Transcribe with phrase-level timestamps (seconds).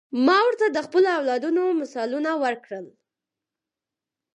[0.25, 2.85] ما ورته د خپلو اولادونو مثالونه ورکړل.